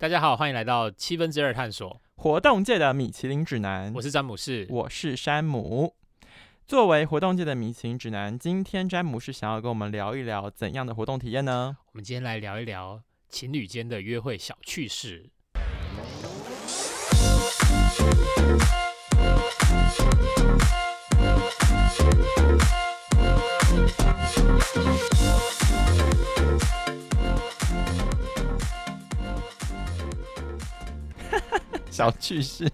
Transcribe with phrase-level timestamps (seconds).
[0.00, 4.64] 大家好，欢迎来到七分之二探索，活动界的米其林指南，我是詹姆士。
[4.70, 5.92] 我是山姆。
[6.68, 11.78] 作为活动界的米其林指南，今天詹姆士想要跟我们聊一聊怎样的活动体验呢？
[11.90, 15.30] 我们今天来聊一聊情侣间的约会小趣事。
[31.98, 32.64] 小趣事，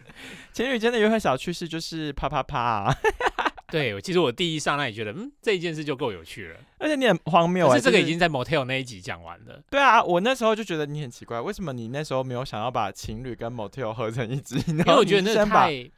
[0.52, 2.94] 情侣间的约会小趣事就是啪啪啪、啊，
[3.72, 6.60] 对，其实我第一上来也觉得，嗯，这一件事就够有趣了。
[6.76, 9.62] 而且你很荒谬哎、可是这个已经在 motel 那一集讲完了。
[9.70, 14.56] 对啊，我那时候就觉得你很奇怪，为什么你那时候没有想要把情侣跟 motel 合成一支？
[14.66, 15.90] 因 因为我觉得那个太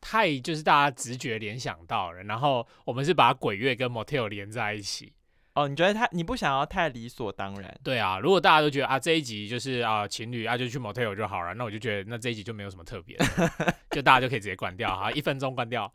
[0.00, 5.12] 太就是大家直觉联想到了，然后我们是把鬼月跟 motel 连在一起。
[5.54, 7.74] 哦，你觉得他你不想要太理所当然？
[7.82, 13.18] 对啊，如果大家都觉得啊这一集就是啊情侣啊就去 motel 就好了，那我就觉得那这一集就没有什么特别，
[13.90, 15.92] 就大家就可以直接关掉，哈，一分钟关掉。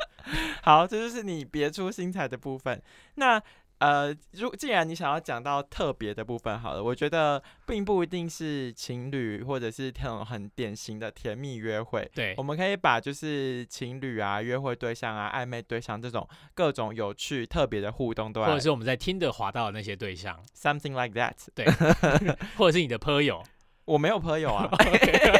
[0.62, 2.82] 好，这就是你别出心裁的部分。
[3.14, 3.42] 那
[3.78, 12.10] 呃，如既然你想要讲到特别的部分，好了，我觉得并不一定是情侣或者是那种很典型的甜蜜约会。
[12.14, 21.34] 对我，们可以把就是情侣啊、约会对象啊、暧昧对象这种各种有趣、特别的互动都来或者是我们在听的滑到的那些对象，something like that。
[21.54, 21.64] 对
[22.58, 23.42] 或者是你的朋友，
[23.88, 24.68] 我没有朋友啊，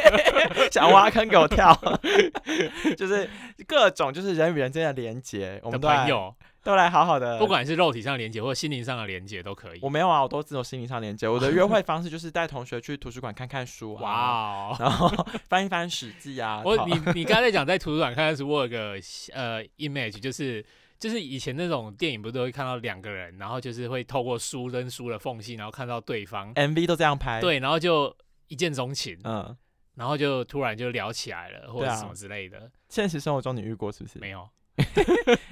[0.71, 1.71] 想挖坑给我跳，
[2.97, 3.29] 就是
[3.67, 9.89] 各种就是人与人之间的连接，我的们都来朋友，都来好好的，不管是肉体上的连接或者心灵上的连接都可以我。
[9.89, 11.27] 没有啊，我都只有心灵上连接。
[11.27, 14.11] 我的 约会方式就是带同学去图书馆看看书啊，哇
[14.71, 14.75] 哦！
[14.79, 15.07] 然后
[15.47, 16.63] 翻一翻史记啊。
[16.63, 18.95] 讨我你你刚才在讲在图书馆看的时候，我有个
[19.33, 20.65] 呃 image，就是
[20.97, 28.15] 就是以前那种电影不是都会看到两个人，然后就是会透过书跟书的缝隙，然后看到对方，MV 都这样拍，，对，然后就
[28.49, 29.55] 一见钟情，嗯，
[29.95, 34.19] 然后就突然就聊起来了，或者什么之类的，现实生活中你遇过是不是？
[34.19, 34.49] 没有。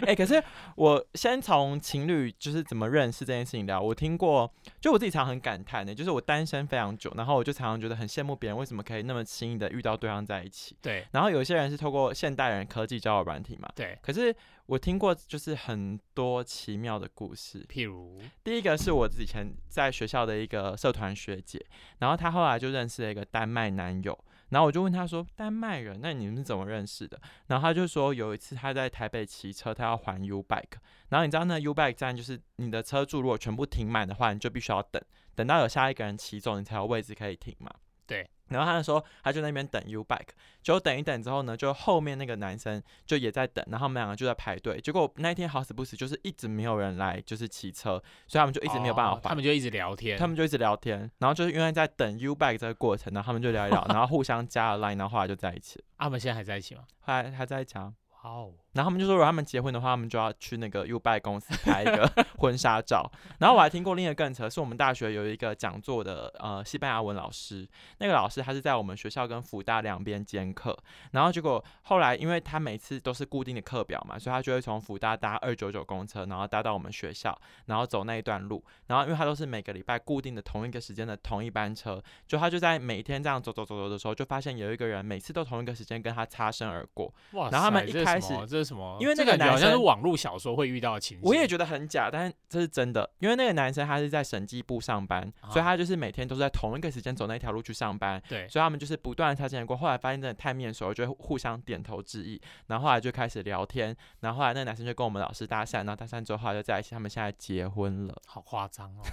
[0.06, 0.42] 哎、 可是
[0.76, 3.82] 我先从情侣就是怎么认识这件事情聊。
[3.82, 10.76] 我听过，就我自己常很感叹的，就是我单身非常久，然后我就常常觉得很羡慕别人为什么可以那么轻易的遇到对方在一起。
[10.82, 14.36] 对然后有些人是透过现代人科技交友软体嘛，对，可是
[14.66, 17.66] 我听过就是很多奇妙的故事。
[17.68, 21.64] 譬如第一个是我以前在学校的一个社团学姐，
[22.00, 24.18] 然后她后来就认识了一个丹麦男友，
[24.50, 30.78] 然后我就问他说：“丹麦人，那你们是怎么认识的？”然后他就说有一次他在台北骑车，他要还 U Bike，
[31.10, 35.02] 然后你知道那 U Bike 站就是你的车柱如果全部停满的话，你就必须要等，
[35.36, 37.72] 等到有下一个人骑走，你才有位置可以停嘛。
[38.08, 38.28] 对。
[38.50, 40.30] 然后他就说，他就那边等 U bike，
[40.64, 44.80] 结果等一等之后呢，就后面那个男生就也在等，然后他们两个就在排队。
[44.80, 49.18] 结果那一天好死不死，就是一直没有人来，就是骑车，所以他们就一直没有办法还。
[49.18, 55.86] 哦他们就一直聊天，他们就一直聊天，然后就是因为在等 U bike 这个过程，然后他们就聊一聊，然后互相加了 line，然后后来就在一起了。
[55.98, 56.84] 啊他们现在还在一起吗？
[57.02, 57.94] 后来还在讲，哇
[58.28, 63.10] 哦，然后他们就说，如果他们结婚的话，他们就要去那个 U bike 公司拍一个 婚纱照。
[63.40, 67.68] 然后我还听过另一个更扯，是我们大学有一个讲座的呃西班牙文老师，
[68.00, 70.78] 那个老师他是在我们学校跟福大两边兼课，
[71.12, 87.50] 然后结果后来因为他每次都是固定的课表嘛，所以他就会从福大搭二九九公车，然后搭到我们学校，然后走那一段路，然后因为他都是每个礼拜固定的同一个时间的同一班车，就他就在每天这样走走走走的时候，就发现有一个人每次都同一个时间跟他擦身而过，哇！
[87.50, 88.98] 然后他们一这是开始这是什么？
[89.00, 91.22] 因为那个男生好像是网络小说会遇到的情景。
[91.24, 99.76] 我也觉得很假，但是这是真的，因为那个男生他是在审计部上班，啊所以他就是每天都是在同一个时间走那条路去上班，对，所以他们就是不断的擦肩而过。
[99.78, 108.14] 后来发现真的太面熟了，就会互相点头致意，然后后来就开始聊天，然后后来那个男生就跟我们老师搭讪，然后搭讪之后后来就在一起，他们现在结婚了。
[108.26, 109.04] 好夸张哦！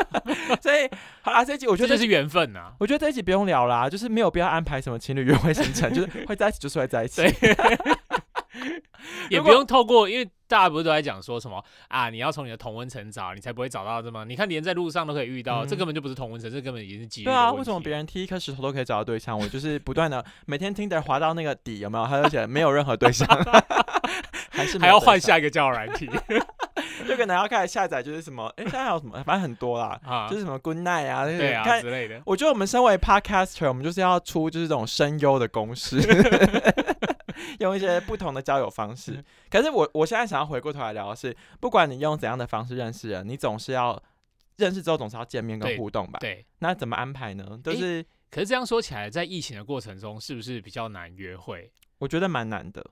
[0.60, 0.88] 所以
[1.22, 2.72] 好啦，这一集我觉得这是缘分呐。
[2.78, 7.22] 我觉得这一集不用聊啦，就是没有必要安排什么情侣约会行程，就是会在一起就是会在一起。
[8.60, 8.82] 对
[9.30, 12.10] 也不用透过，因为大家不是都在讲说什么啊？
[12.10, 14.24] 你要从你的同温层找，你才不会找到这么。
[14.24, 19.38] 你看，连在路上都可以遇到，嗯这根本就不是同温层，这根本已经是几率对啊，为什么别人踢一颗石头都可以找到对象？
[19.38, 22.06] 我就是不断的每天听的滑到那个底，有没有？
[22.06, 23.26] 他就写没有任何对象，
[24.50, 26.08] 还是还要换下一个交友软体
[27.06, 29.22] 就可能要开始下载，就是什么，哎、现在还有什么？
[29.24, 30.28] 反正很多啦，啊？
[30.28, 32.20] 就是什么 Good Night 啊，就是对啊之类的。
[32.24, 35.98] 我觉得我们身为 podcaster，我们就是要出就是这种声优的公式，
[37.58, 39.24] 用一些不同的交友方式。
[39.50, 44.02] 可是我我现在想要回过头来聊的是，不管你用怎样的方式认识人，你总是要
[44.56, 46.18] 认识之后总是要见面跟互动吧？
[46.20, 47.58] 对，那怎么安排呢？
[47.64, 51.72] 就是、可是这样说起来，在疫情的过程中，是不是比较难约会？
[51.98, 52.84] 我觉得蛮难的。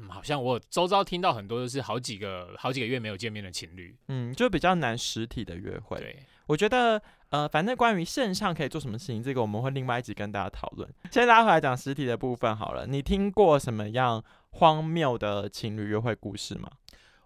[0.00, 5.98] 嗯，好像我周遭听到很多都是好几个好几个月没有见面的情侣，嗯，就比较难实体的约会。
[5.98, 6.16] 对，
[6.46, 10.88] 我觉得，呃，反正关于线上可以做什么事情，这个我们会另外一集跟大家讨论。
[11.10, 12.86] 先拉回来讲实体的部分好了。
[12.86, 16.70] 你听过什么样荒谬的情侣约会故事吗？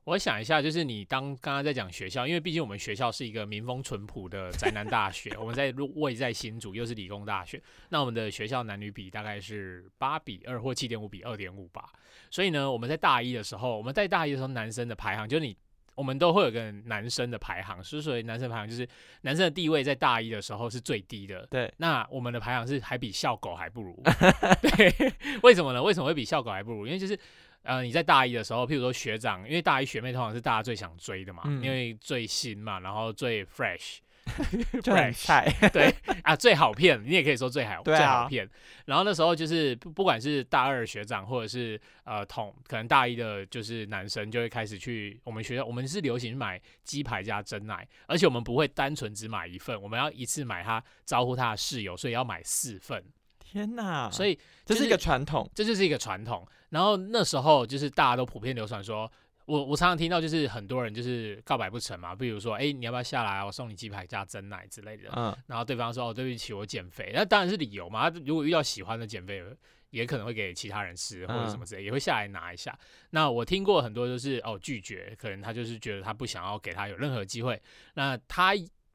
[0.05, 11.91] 我想一下，就是你当刚刚在讲学校，因为毕竟我们学校是一个民风淳朴的宅男大学，我们在位在新竹，又是理工大学，那我们的学校男女比大概是八比二或七点五比二点五吧。
[12.31, 15.56] 所以呢，我们在大一的时候，我们在大一的时候，男生的排行就是你，
[15.94, 18.88] 我们都会有个男生的排行，之所以男生排行就是
[19.23, 21.46] 男生的地位在大一的时候是最低的。
[21.50, 24.02] 对，那我们的排行是还比校狗还不如。
[24.76, 25.12] 对，
[25.43, 25.82] 为什么呢？
[25.82, 26.87] 为什么会比校狗还不如？
[26.87, 27.19] 因为就是。
[27.67, 34.00] 呃，你在大一的时候，譬如说学长，因为大一学妹通常是大家最想追的嘛，因为最新嘛，然后最 fresh，
[34.82, 38.49] 就很菜， 对啊，最好骗，你也可以说最好最好骗。
[38.87, 53.05] 然后那时候就是不不管是大二学长，或者是呃同可能大一的，就是男生就会开始去我们学校，我们是流行买鸡排加真奶，而且我们不会单纯只买一份，我们要一次买他招呼他的室友，所以要买四份。
[53.38, 54.11] 天哪！
[54.11, 56.44] 所以这是一个传统，这就是一个传统。
[56.70, 59.09] 然后那时候就是大家都普遍流传说，
[59.46, 65.11] 我我常常听到就是很多人就是告白不成嘛，比如说哎你要不要下来，我送你鸡排加蒸奶之类的。
[65.14, 65.37] 嗯。
[65.46, 68.08] 然后对方说哦对不起我减肥，那当然是理由嘛。
[68.25, 69.44] 如果遇到喜欢的减肥，
[69.91, 72.76] 也可能会给其他人吃或者什么之类，也会下来拿一下。
[73.11, 77.61] 那我听过很多就是哦拒绝，可能他就是觉得他不想要给他有任何机会。
[77.94, 78.55] 那他。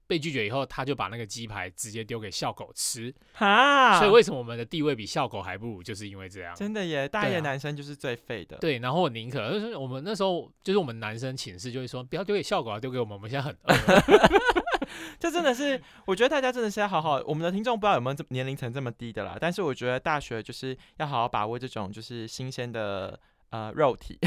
[0.09, 3.99] 被拒绝以后，他就把那个鸡排直接丢给校狗吃哈！
[3.99, 6.55] 所以为什么我们的地位比校狗还不如，就是因为这样。
[6.55, 8.57] 真的耶，大一男生就是最废的。
[8.57, 14.39] 对，然后我宁可就是我们那时候就是我们男生寝室就会说，不要丢给校狗啊，丢给我们，我们现在很饿。
[15.19, 19.37] 这真的是，我觉得大家真的是要好好，我们的听众不知道有没有这年龄层这么低的啦。
[19.39, 23.19] 但是我觉得大学就是要好好把握这种就是新鲜的。
[23.51, 24.17] 呃，肉体，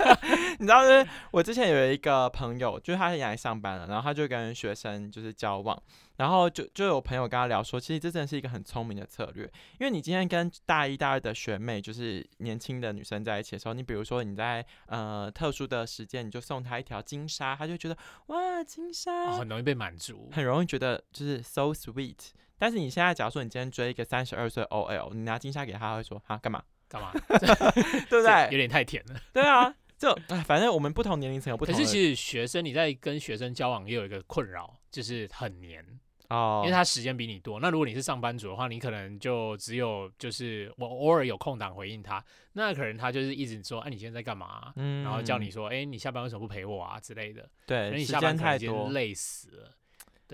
[0.58, 5.80] 你知道是，我之前有一个朋友，就是他也来上班了，然后他就跟学生就是交往，
[6.16, 9.44] 然后就就有朋友跟他聊说，其实这真的是一个很聪明的策略，
[9.78, 17.96] 因为你今天跟大一、大二的学妹，就是年轻的女生在一起的时候，你比如说你在呃特殊的时间，你就送她一条金沙，她就觉得
[18.28, 22.30] 哇金沙，很容易被满足，很容易觉得就是 so sweet。
[22.56, 26.62] 但是你现在假如说你今天追一个三十二岁 OL，你拿金沙给他，会说哈干嘛？
[26.92, 27.10] 干嘛？
[28.10, 28.44] 对不对？
[28.50, 29.20] 有点太甜了。
[29.32, 31.74] 对啊，就反正我们不同年龄层有不同。
[31.74, 35.82] 可是其实学生你在跟学生交往也有一个困扰，就是很黏
[36.28, 37.60] 哦，因为他时间比你多。
[37.60, 42.22] 那如果你是上班族的话，你可能就只有就是我偶尔有空档回应他，
[42.54, 44.72] 那可能他就是一直说，哎，你现在在干嘛？
[44.76, 47.48] 嗯，然后叫你说，哎，你下班为什么不陪我啊之类的。
[47.66, 49.70] 对，你下班太多，累死了。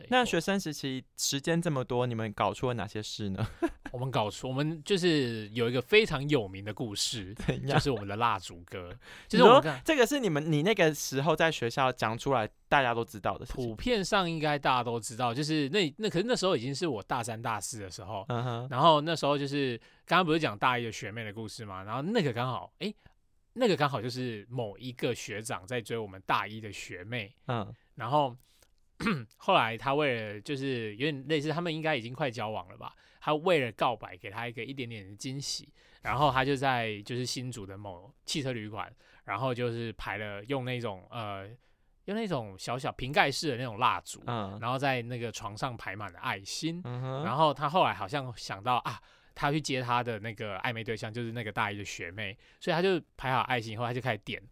[0.08, 3.46] 那学生时期时间这么多，你们搞出了哪些事呢？
[3.90, 7.34] 我们搞出，我们就是有一个非常有名的故事，
[7.66, 8.94] 就是我们的蜡烛歌。
[9.26, 13.46] 就是我们这个是你们你那个时候在学校讲出来，大家都知道的。
[13.46, 18.26] 普遍上应该大家都知道，就是那那可是那时候已经是我大三大四的时候，
[18.68, 22.92] 然后那时候就是刚刚不是讲大一的学妹的故事嘛，然后那个刚好哎，
[23.54, 28.36] 那个刚好就是某一个学长在追我们大一的学妹，嗯，然后。
[29.36, 32.94] 后来他为了就是有点类似，他们应该已经快交往了吧？
[33.20, 35.68] 他为了告白，给他一个一点点的惊喜，
[36.02, 38.90] 然后他就在就是新竹的某汽车旅馆，
[39.24, 41.46] 然后就是排了用那种呃
[42.06, 46.80] 用那种小小瓶盖式的那种蜡烛，嗯，然后在那个床上排满了爱心，
[47.24, 48.98] 然后他后来好像想到啊，
[49.34, 54.42] 他去接他的那个暧昧对象就是那个大一的学妹，所以他就排好爱心以后，他就开始点。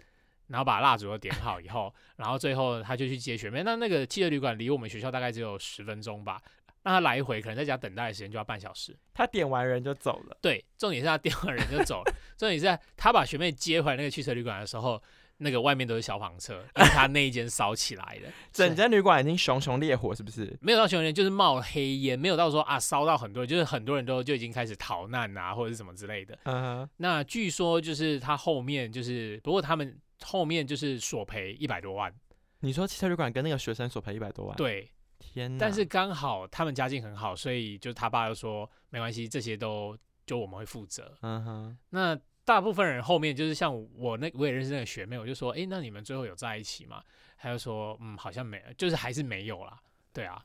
[0.49, 3.63] 然后把蜡烛都点好以后，然后最后他就去接学妹。
[3.65, 6.41] 那那个汽车旅馆离我们学校大概只有十分钟吧，
[6.85, 8.97] 那他来回可能在家等待的时间就要半小时。
[9.13, 10.37] 他点完人就走了。
[10.41, 12.15] 对，重点是他点完人就走了。
[12.37, 15.03] 重点是他把学妹接回来那个汽车旅馆的时候，
[15.39, 18.31] 那个外面都是消防车，因为他那一间烧起来了。
[18.53, 20.57] 整间旅馆已经熊熊烈火，是不是？
[20.61, 26.39] 没有到熊熊，就是冒黑烟，没有到说啊烧到很多人，就是很多人都就已经开始逃难啊，或者是什么之类的。
[26.45, 26.89] 嗯。
[26.99, 29.99] 那据说就是他后面就是，不过他们。
[30.25, 32.15] 后面就是索赔一百多万。
[32.61, 34.57] 你说汽车旅馆跟那个学生索赔一百多万？
[34.57, 35.59] 对，天哪！
[35.61, 41.17] 但是刚好他们家境很好，所以就他爸就说没关系，这些都就我们会负责。
[41.21, 41.79] 嗯哼。
[41.91, 47.03] 那大部分人后面就是像我那我也认识那个学妹，我就说，哎，那你们最后有在一起吗？
[47.37, 49.79] 他就说，嗯，好像没，就是还是没有啦。
[50.13, 50.43] 对啊。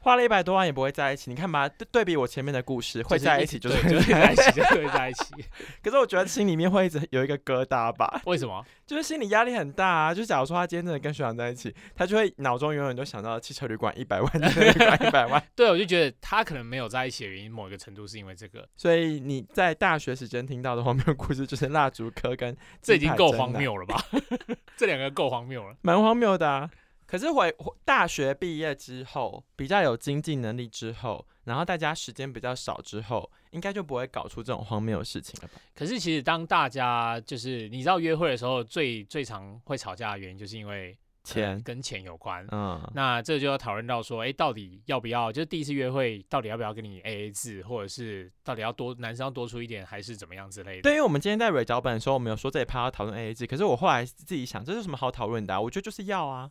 [0.00, 1.30] 花了一百多万也不会在一起。
[1.30, 5.34] 你看吧，对对比我前面的故事，会在一起就是就会在一起，就会在一起。
[5.82, 8.22] 可是我觉得心里面会一直有一个疙瘩吧？
[8.26, 8.64] 为什么？
[8.86, 10.14] 就是心理压力很大啊！
[10.14, 15.42] 就假如说他今天真的跟学长在一起，他就会脑中永远都想到汽车旅馆一百万，汽车旅馆一百万。
[15.54, 18.66] 对，我就觉得他可能没有在一起的原因，某一个程度是因为这个。
[18.76, 24.02] 所以你在大学时间听到的荒谬故事，就是蜡烛科跟这已经够荒谬了吧？
[24.78, 26.70] 这两个够荒谬了，蛮荒谬的啊。
[27.08, 27.52] 可是回
[27.86, 35.54] 大学毕业之后，比较有经济能力之后，然后大家时间比较少之后，应该就不会搞出这种荒谬的事情了吧？
[35.74, 42.46] 可是其实当大家就是你知道约会的时候，最最常会吵架的原因，就是因为钱跟钱有关。
[42.50, 45.32] 嗯，那这就要讨论到说，哎，到底要不要？
[45.32, 50.82] 就是第一次约会，到底要不要跟你 A A 制，或者是到底要多男生要多出一点，还是怎么样之类的？
[50.82, 55.58] 对，因为我们今天在蕊脚本的时候，我们有说这一趴要讨论 A A 制，可是我后来自己想，这是什么好讨论的？
[55.58, 56.50] 我觉得就是要啊。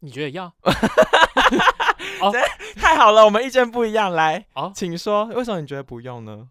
[0.00, 0.52] 你觉得要？
[2.20, 2.32] 哦，
[2.76, 4.12] 太好了，我们意见不一样。
[4.12, 6.48] 来，哦，请说，为什么你觉得不用呢？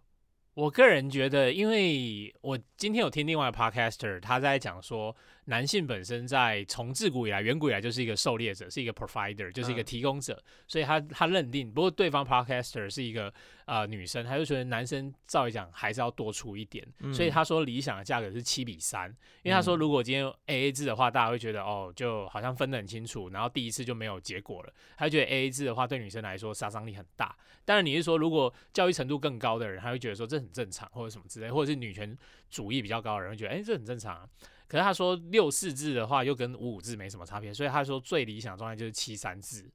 [0.56, 5.16] 我个人觉得，因为我今天有听另外 podcaster，他在讲说。
[5.50, 13.34] 男性本身在从自古以来、远古以来就是一个狩猎者，是一个 provider，就是一个提供者，所以他他认定，不过对方 podcaster 是一个
[13.66, 19.10] 呃女生，他就觉得男生照理讲还是要多出一点，所以他说理想的价格是七比三，
[19.42, 27.36] 因为他说如果今天 A A 制的话，大家会觉得哦，就好像分得很清楚，然后第一次就没有结果了，他觉得 A A 制的话对女生来说杀伤力很大。
[27.66, 32.16] 当然你是说如果教育程度更高的人，他会觉得说这很正常，或者什么之类，或者是女权
[32.52, 34.30] 主义比较高的人会觉得哎这很正常。
[34.70, 39.68] 可是他说六四制的话又跟五五制没什么差别，所以他说最理想状态就是七三制。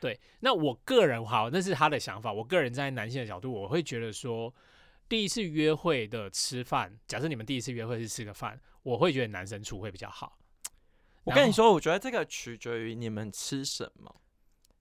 [0.00, 2.32] 对，那我个人好，那是他的想法。
[2.32, 4.52] 我个人站在男性的角度，我会觉得说，
[5.08, 10.36] 第一次约会的吃饭，假设你们第一次约会是吃个饭，我会觉得男生出会比较好。
[11.22, 14.12] 我跟你说，我觉得这个取决于你们吃什么。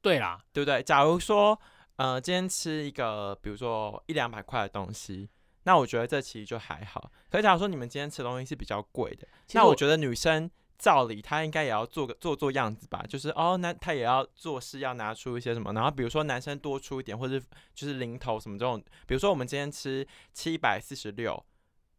[0.01, 0.82] 对啦，对不对？
[0.82, 1.62] 假如说，
[1.98, 5.30] 呃，今天吃一个，比如说一两百块的东西。
[5.63, 7.12] 那我觉得这其实就还好。
[7.30, 15.72] 可是假如说你们今天吃东西是比较贵的，那我觉得女生照理她应该也要做个做做样子吧，就是哦，那她也要做事，要拿出一些什么。
[15.74, 17.39] 然后比如说男生多出一点，或者
[17.75, 18.84] 就是零头什么这种。
[19.06, 21.46] 比如说我们今天吃七百四十六，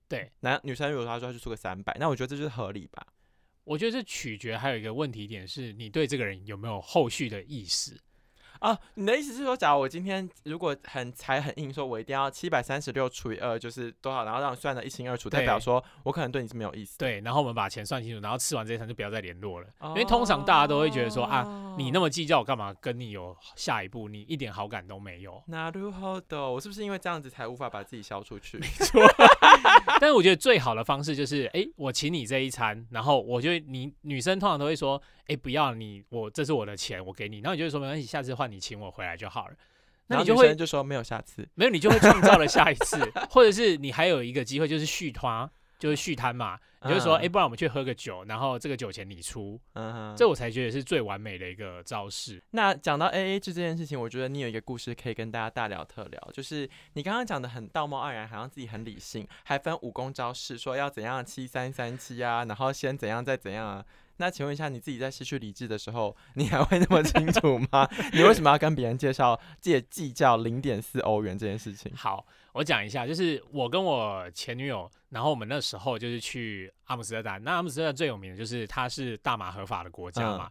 [0.08, 3.06] 对，男女生如果他说就出个三百，那我觉得这就是合理吧。
[3.64, 7.96] 我觉得这取决还有一个问题点是你对这个人有没有后续的意识。
[8.62, 16.96] 啊，你的意思是说，假如我今天如果很才很硬，说我一定要七百三十六除以二就是多少，然后让你算的一清二楚，代表说我可能对你是没有意思。
[16.96, 24.08] 对，然后我们把钱算清楚，然后吃完这一餐就不要再联络了，因为通常大家都会觉得说啊，你那么计较，我干嘛跟你有下一步？
[24.08, 25.42] 你一点好感都没有。
[25.48, 26.48] 那如何的？
[26.48, 28.58] 我是不是因为这样子才无法把自己消出去？
[28.62, 29.02] 没错。
[30.00, 35.02] 但是我觉得最好的方式就是，哎，我请你这一餐，然后我觉得你女生通常都会说。
[35.28, 37.38] 哎，不要你，我这是我的钱，我给你。
[37.38, 39.54] 然后你就会说没关系，下次换你请我回来就好了。
[40.08, 42.98] 那你就会就说没有下次，没有你就会创造了下一次，
[43.30, 46.58] 或者是你还有一个机会就是续摊，就是续摊嘛。
[46.84, 52.42] 你就说哎，不然我们去喝个酒，然后这个酒钱你出，嗯，这我才觉得是最完美的一个招式。
[52.50, 63.84] 那讲到 A A 制这件事情，我觉得你有一个故事可以跟大家大聊特聊，就是你刚刚讲的很道貌岸然，好像自己很理性，还分武功招式，说要怎样七三三七啊，然后先怎样再怎样啊。
[64.22, 67.88] 那请问一下，你自己在失去理智的时候，你还会那么清楚吗？
[68.12, 71.92] 你为什么要跟别人介绍借计较零点四欧元这件事情？
[71.96, 77.42] 好，我讲一下，就是我跟我前女友，然后我们那时候就是去阿姆斯特丹。
[77.42, 80.48] 那阿姆斯特丹最有名的就是它是大麻合法的国家嘛。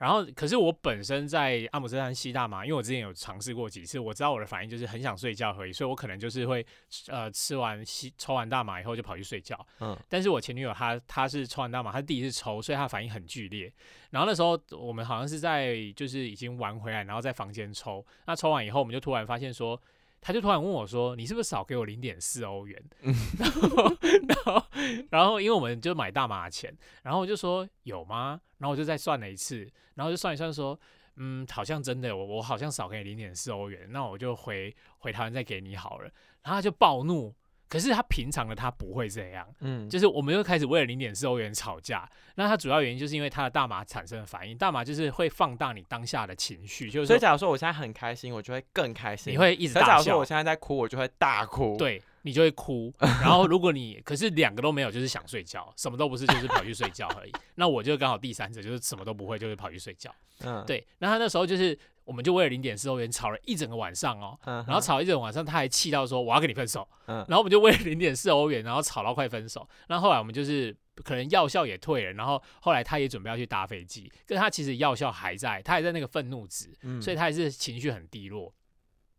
[0.00, 6.64] 然后，可是我本身在阿姆斯特丹吸大麻，因为我之前有尝试过几次，我知道我的反应就是很想睡觉而已，所以我可能就是会，
[7.08, 9.54] 呃，吃完吸抽完大麻以后就跑去睡觉。
[9.80, 9.94] 嗯。
[10.08, 13.70] 但是我前女友她她是抽完大麻，她第一次抽，所以她反应很剧烈。
[14.08, 18.02] 然后那时候我们好像是在就是已经玩回来，然后在房间抽。
[18.24, 19.78] 那抽完以后，我们就突然发现说。
[20.20, 22.82] 他就突然问我说：“你是不是少给我零点四欧元？”
[23.38, 23.96] 然后，
[24.28, 24.66] 然后，
[25.10, 30.78] 然后，因为我们就买大麻钱，然后我就说：“有吗？”然后我就再算了一次，然后就算一算说
[31.16, 36.04] ：“嗯，好像真的，我我好像少给你零点四欧元，那我就回回台湾再给你好了。”
[36.42, 37.34] 然后他就暴怒。
[37.70, 42.06] 可是他平常的他不会这样，嗯，就是我们又开始为了零点四欧元吵架。
[42.34, 49.86] 那他主要原因就是因为他的大麻产生的反应，大麻就是会放大你当下的情绪，就是所以假如说我现在很开心，我就会更开心，你会一直大笑。
[49.86, 51.76] 假如说我现在在哭，我就会大哭。
[51.78, 52.02] 对。
[52.22, 57.32] 你就会哭， 然后如果你可是两个都没有，就是想睡觉，什么都不是，就是跑去睡觉而已。
[57.54, 60.14] 那我就刚好第三者，就是什么都不会，就是跑去睡觉。
[60.44, 60.86] 嗯，对。
[60.98, 61.74] 那他那时候就是
[62.10, 69.64] 我们就为了零点四欧元吵了一整个晚上哦，然后吵一整个晚上，他还气到说我要跟你分手，然后我们就为了零点四欧元，然后吵到快分手。
[69.86, 78.52] 那后来我们就是可能药效也退了，然后后来他也准备要去搭飞机，可是他其实药效还在，他还在那个愤怒值，所以他还是情绪很低落。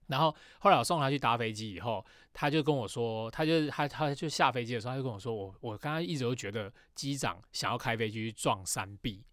[0.07, 9.23] 然后后来我送他去搭飞机以后，他就跟我说，他就他他就下飞机的时候，他就跟我说，我我刚刚一直都觉得机长想要开飞机去撞山壁，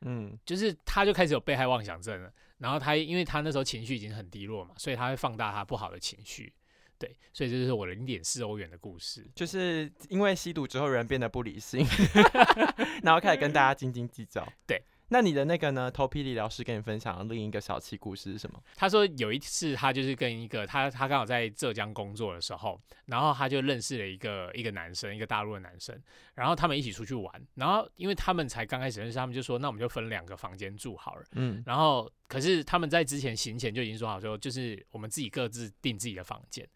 [0.00, 2.32] 嗯，就是他就开始有被害妄想症了。
[2.62, 6.52] 然后他因为他那时候情绪已经很低落嘛，所以他会放大他不好的情绪，
[6.96, 11.84] 对，所以这就是我的零点四欧元的故事，就是因为吸毒之后人变得不理性，
[13.02, 14.80] 然后开始跟大家斤斤计较，对。
[15.12, 15.90] 那你的那个呢？
[15.90, 18.58] 头皮理疗师跟你分享的另一个小气故事是什么？
[18.74, 25.94] 他说有一次他就是跟一个他他刚好在浙江工作的时候，然后他就认识了一个一个男生，一个大陆的男生，
[26.34, 36.66] 然后他们一起出去玩，然后因为他们才刚开始认识，他们就说那我们就分两个房间住好了，嗯，然后可是他们在之前行前就已经说好说，就是我们自己各自订自己的房间。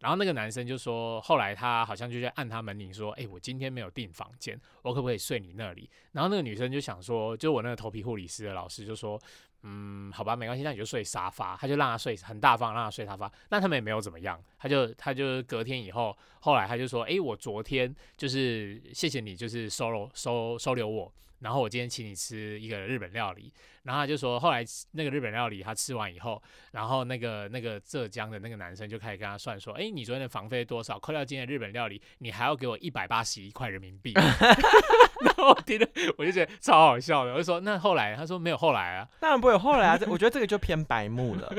[0.00, 9.20] 然后那个男生就说，后来他好像就在按他门铃说：“哎，我今天没有订房间，我可不可以睡你那里？”然后那个女生就想说，就我那个头皮护理师的老师就说
[9.62, 13.30] ：“嗯，好吧，没关系，那你就睡沙发。”他就让他睡很大方，让他睡沙发。
[13.48, 23.52] 那他们也没有怎么样，他就他就隔天以后，后来他就说：“哎，我昨天就是谢谢你，就是收留收收留我。”然后我今天请你吃一个日本料理，
[23.82, 30.98] 然后他就说，后来那个日本料理他吃完以后，然后那个那个浙江的那个男生就开始跟他算说，哎，你昨天的房费多少？
[30.98, 34.12] 扣掉今天的日本料理，你还要给我一百八十一块人民币。
[35.24, 35.88] 然后我听了，
[36.18, 37.32] 我就觉得超好笑的。
[37.32, 38.14] 我就说，那后来？
[38.16, 39.98] 他说没有后来啊，当然不会有后来啊。
[40.08, 41.54] 我觉得这个就偏白目了，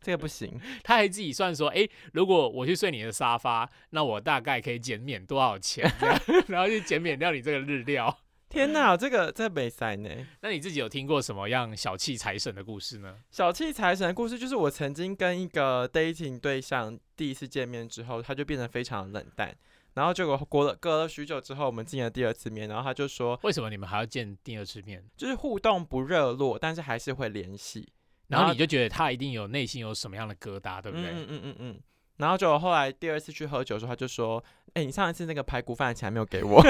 [0.00, 0.60] 这个不行。
[0.82, 5.90] 他还自己算说，哎，如果我去睡你的沙发，那我大概可以减免多少钱？
[6.48, 8.18] 然后就减免掉你这个日料。
[8.50, 10.10] 天哪，这个在北塞呢？
[10.40, 13.16] 那你自己有听过什么样小气财神的故事呢？
[13.30, 19.56] 小气财神的故事就是我曾经跟一个 dating 对象第一次见面之后，他就变得非常冷淡，
[19.94, 25.04] 然后结果过了隔了许久之后，我们见了第二次面，然后他就说：为什么你们还要见第二次面？
[25.16, 27.88] 就是互动不热络，但是还是会联系。
[28.26, 31.08] 然后你就觉得他一定有内心有什么样的疙瘩，对不对？
[31.10, 31.80] 嗯嗯嗯嗯。
[32.20, 34.42] 然后就后来第二次去喝酒的时候，他就说：
[34.74, 36.62] 哎，你上一次那个排骨饭的钱还没有给我。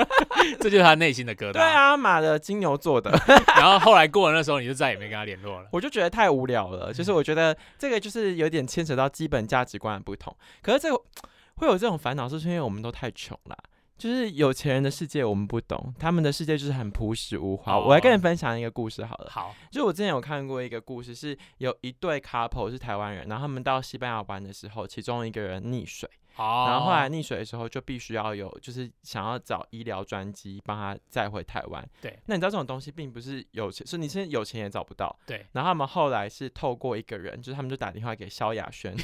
[0.60, 1.52] 这就是他内心的疙瘩。
[1.52, 3.10] 对啊，马的金牛座的。
[3.56, 5.68] 然后后来过了那时候，你就再也没跟他联络了。
[5.72, 6.92] 我就觉得太无聊了。
[6.92, 10.34] 就是我觉得这个就是有点牵扯到基本价值观的不同。
[10.62, 11.02] 可是这个
[11.56, 13.56] 会有这种烦恼，是因为我们都太穷了。
[13.98, 17.76] 就是有钱人的世界我们不懂，他们的世界就是很朴实无华。
[17.78, 19.28] 我来跟你分享一个故事好了。
[19.28, 26.08] 好，就我之前有看过一个故事，是有一对 couple 是台湾人，然后他们到西班牙玩的时候，其中一个人溺水。
[26.38, 31.86] 然后后来溺水的时候，就必须要有，就是想要找医疗专机帮他载回台湾。
[32.00, 35.14] 对，那你知道这种东西并不是有钱，是你现在有钱也找不到。
[35.26, 38.94] 对，然后他们后来是透过一个人，就是他们就打电话给萧亚轩，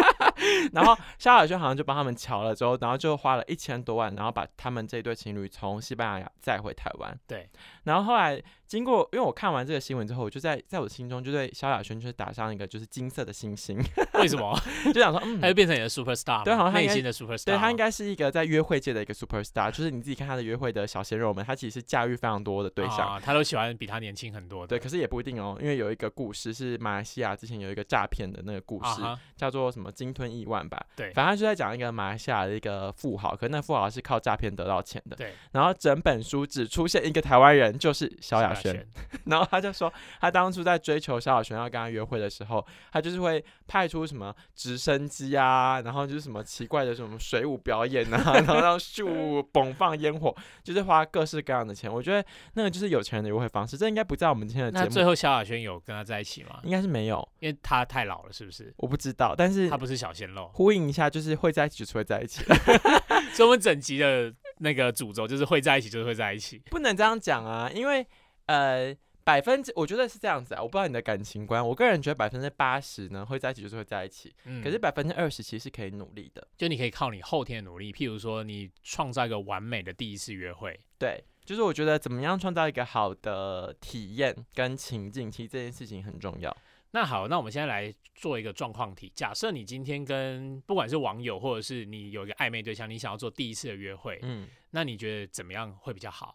[0.72, 7.18] 然后萧亚轩好像就帮他们瞧了之后，然后就花了一千多万，然后把他们这对情侣从西班牙载回台湾。
[7.26, 7.48] 对，
[7.84, 8.42] 然后后来。
[8.66, 13.78] 经过，因为我看完这个新闻之后，我就在在我心中就对萧亚轩就是打上一个就是金色的星星。
[14.14, 14.58] 为什么？
[14.92, 17.44] 就想说，嗯他就变成你的 super star，对，好像内心的 super star。
[17.46, 24.66] 对他应该是一个在约会界的一个 super star，就是你自己看他的约会的小鲜肉们，他其实是驾驭非常多的对象，他都喜欢比他年轻很多。
[24.66, 29.02] 对，可是也不一定哦，因为有一个故事是马来西亚之前有一个诈骗的那个故事，
[29.36, 30.80] 叫做什么鲸吞亿万吧？
[30.96, 35.16] 对，反正就在讲一个马来西亚的一个富豪，可那富豪是靠诈骗得到钱的。
[35.16, 38.86] 对，然后整本书只出现一个台湾人，就是萧亚轩，
[39.26, 39.44] 然后。
[39.54, 51.92] 他就说，他当初在追求萧亚轩要跟他约会的时候，他就是会派出什么直升机啊，然后就是什么奇怪的什么水舞表演啊， 然后让树迸放烟火，就是花各式各样的钱。
[51.92, 54.84] 我觉得那个就是有钱人的约会方式，这应该不在我们今天的节目。
[54.84, 56.58] 那最后萧亚轩有跟他在一起吗？
[56.64, 58.72] 应该是没有，因为他太老了，是不是？
[58.78, 60.50] 我不知道，但是他不是小鲜肉。
[60.54, 62.42] 呼应一下，就是会在一起就是会在一起。
[63.34, 68.06] 所以我们整集的那个主轴就是会在一起就是会在一起，不能这样讲啊，因为
[68.46, 68.96] 呃。
[69.26, 86.54] 百分之，我觉得是这样子啊，我不知道你的感情观，我个人觉得百分之八十呢会在一起就是会在一起，嗯，可是百分之二十其实是可以努力的，就你可以靠你后天的努力，譬如说你创造一个完美的第一次约会，对，就是我觉得怎么样创造一个好的体验跟情境，其实这件事情很重要。
[86.90, 96.34] 那好，那我们现在来做一个状况题，假设你今天跟不管是网友或者是你有一个暧昧对象，你想要做第一次的约会，嗯，那你觉得怎么样会比较好？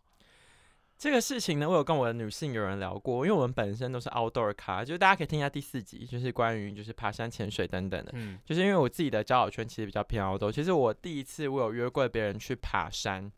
[1.00, 8.12] 这个事情呢，我有跟我的女性友人聊过，因为我们本身都是 outdoor 咖，就是大家可以听一下第四集，就是关于就是爬山、潜水等等的。
[8.16, 10.52] 嗯，就是因为我自己的交友圈其实比较偏 outdoor。
[10.52, 13.32] 其实我第一次我有约过别人去爬山，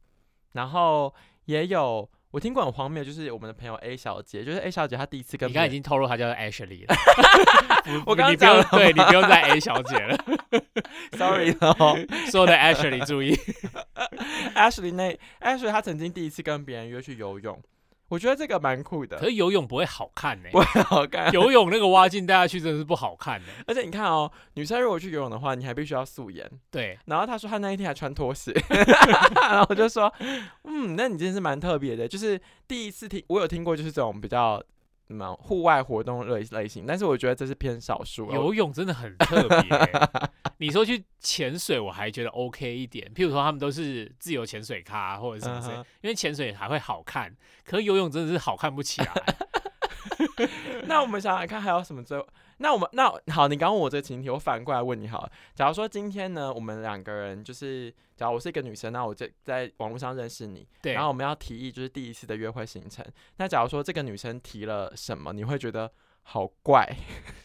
[0.53, 1.13] 然后
[1.45, 6.95] 也有我听过很荒谬，就是我们的朋友 A 小姐，就是 A 小姐她第一次跟你刚已经透露她叫 Ashley 了，
[8.07, 10.17] 我刚刚你不用对你不用再 A 小姐了，
[11.17, 11.97] sorry 哦，
[12.31, 13.35] 所有的 Ashley 注意，
[14.55, 17.61] Ashley 那 Ashley 她曾经第一次跟别人约去游泳。
[18.11, 21.31] 我觉得这个蛮酷的，可是游泳不会好看呢，不会好看。
[21.31, 23.47] 游泳那个蛙镜戴下去真的是不好看的。
[23.65, 26.45] 而且你看哦，女生如果去游泳的话，你还必须要素颜。
[26.69, 26.99] 对。
[27.05, 28.51] 然后他说他那一天还穿拖鞋，
[29.49, 30.13] 然后我就说，
[30.65, 34.61] 嗯，那你真的是蛮特别的，就是第一次听，我有听过就是这种比较。
[35.11, 36.85] 什么户外活动类类型？
[36.87, 38.31] 但是我觉得这是偏少数。
[38.31, 39.61] 游泳真的很特别。
[40.57, 43.05] 你说去潜水，我还觉得 OK 一点。
[43.13, 47.35] 譬如说他们都是自由潜水咖或者什么，因为潜水还会好看。
[47.65, 49.11] 可是游泳真的是好看不起来。
[50.87, 52.17] 那我们想想看还有什么最？
[52.61, 55.27] 那我们那好，你刚问我这个情题，我反过来问你好。
[55.55, 63.03] 假如说今天呢，我们两个人就是，假如我是一个女生，那我在在网络上认识你，对，然后我们要提议就是第一次的约会行程。
[63.37, 66.87] 那假如说这个女生提了什么，你会觉得好怪，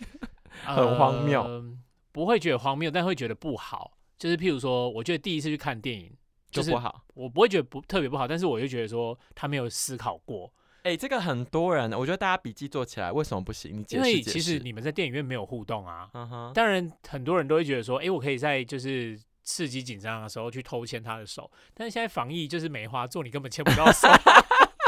[0.64, 1.64] 很荒谬？
[2.12, 3.96] 不会觉得荒谬，但会觉得不好。
[4.18, 6.14] 就是譬如说，我觉得第一次去看电影
[6.50, 10.52] 就不好，我不会觉得不特别不好，但是我就觉得说她没有思考过。
[10.86, 13.76] 哎，这个很多人，我觉得大家笔记做起来为什么不行？
[13.76, 14.30] 你解释解释。
[14.30, 16.08] 其实你们在电影院没有互动啊。
[16.54, 21.50] 当然，很多人都会觉得说，哎，我可以在就是刺激紧张的时候去偷牵他的手。
[21.74, 24.06] 但是现在防疫就是梅花座，你根本牵不到手。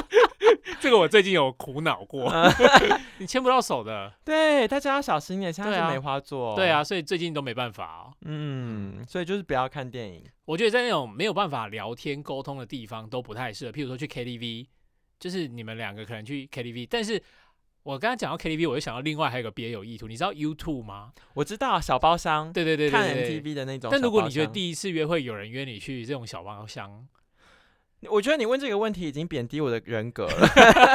[0.80, 2.32] 这个我最近有苦恼过，
[3.18, 4.12] 你牵不到手的。
[4.24, 6.54] 对，大家要小心点，现在是梅花座。
[6.54, 8.14] 对啊，所以最近都没办法哦。
[8.20, 10.24] 嗯，所以就是不要看电影。
[10.44, 14.68] 我觉得在那种没有办法聊天沟通的地方都不太适合，譬如说去 KTV。
[15.18, 17.22] 就是你们两个可能去 KTV，但是
[17.82, 20.06] 我刚刚讲到 KTV，我就想到另外还有个别有意图。
[20.06, 21.12] 你知道 YouTube 吗？
[21.34, 23.90] 我知道小包厢，对对对，看 MTV 的那种。
[23.90, 27.06] 但如果你觉得第一次约会有人约你去这种小包厢，
[28.10, 30.48] 我觉得你问这个问题已经贬低我的人格了。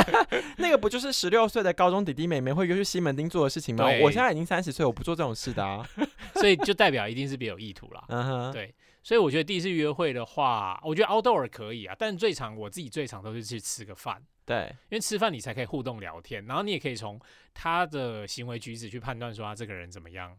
[0.57, 3.85] 那个不就是十六岁的高中弟弟妹妹会约去西门町做的事情吗？
[4.01, 5.85] 我现在已经三十岁，我不做这种事的啊。
[6.35, 8.03] 所以就代表一定是别有意图了。
[8.07, 8.73] 嗯哼，对。
[9.03, 14.23] 所以我觉得第一次约会的话，我觉得 outdoor 可以啊，但最长我自己最长都是去吃个饭。
[14.45, 17.19] 对，因为吃饭你才可以互动聊天，然后你也可以从
[17.53, 20.37] 他的行为举止去判断说他这个人怎么样，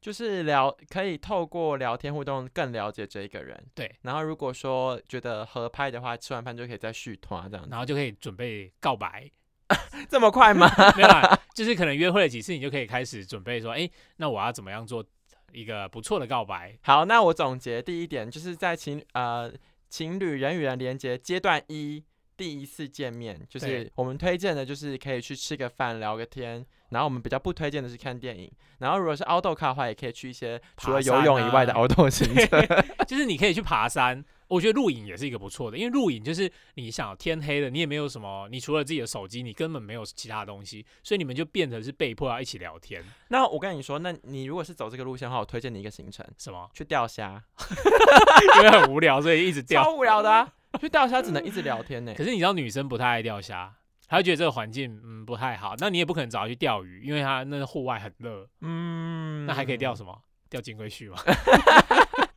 [0.00, 3.62] 就是聊可以透过聊天互动更了解这一个人。
[3.74, 9.30] 对，然后如果说觉得合拍的话，吃完饭就可以再续团这样，然后就可以准备告白，
[10.08, 10.66] 这么快吗？
[10.96, 15.04] 没有，啦，就是可能约会了几次，你就可以开始准备说，哎，那我要怎么样做
[15.52, 16.76] 一个不错的告白？
[16.82, 19.52] 好，那我总结第一点，就是在情呃
[19.88, 22.02] 情侣人与人连接阶段一。
[22.34, 26.64] 第一次见面，就是我们推荐的，就是可以去吃个饭聊个天。
[26.88, 28.50] 然后我们比较不推荐的是看电影。
[28.78, 32.66] 然后如果是凹豆卡的话，也可以去一些除了游泳以外的凹豆行程，
[33.06, 34.24] 就是你可以去爬山。
[34.52, 43.02] 我觉得露营也是一个不错的，因为露营就是你想天黑了，你也没有什么，你除了自己的手机，你根本没有其他东西，所以你们就变成是被迫要一起聊天。
[43.28, 46.68] 那我跟你说，那你如果是走这个路线的话，我推荐你一个行程，什么？
[46.76, 47.42] 去钓虾，
[48.58, 49.82] 因为很无聊，所以一直钓。
[49.82, 50.52] 超无聊的。
[50.78, 52.12] 去钓虾只能一直聊天呢。
[52.16, 53.74] 可是你知道女生不太爱钓虾，
[54.06, 55.74] 她会觉得这个环境嗯不太好。
[55.78, 58.46] 那你也不可能找她去钓鱼，因为她那户外很热。
[58.60, 60.14] 嗯，那还可以钓什么？
[60.50, 61.18] 钓金龟婿吗？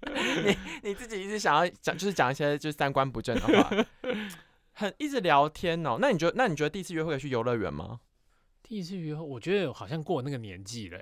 [0.46, 3.70] 你你自己一直想要讲，就是讲一些就是三观不正的话，
[4.74, 5.98] 很一直聊天哦。
[6.00, 8.00] 那你觉得那你觉得第一次约会去游乐园吗？
[8.68, 11.00] 第一次约会，我觉得好像过那个年纪了，